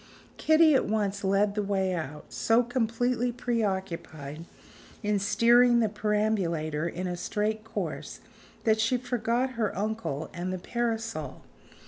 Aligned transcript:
Kitty 0.37 0.73
at 0.73 0.85
once 0.85 1.23
led 1.23 1.53
the 1.53 1.61
way 1.61 1.93
out; 1.93 2.25
so 2.33 2.63
completely 2.63 3.31
preoccupied 3.31 4.45
in 5.03 5.19
steering 5.19 5.79
the 5.79 5.89
perambulator 5.89 6.87
in 6.87 7.05
a 7.05 7.15
straight 7.15 7.63
course 7.63 8.19
that 8.63 8.79
she 8.81 8.97
forgot 8.97 9.51
her 9.51 9.77
uncle 9.77 10.31
and 10.33 10.51
the 10.51 10.57
parasol. 10.57 11.43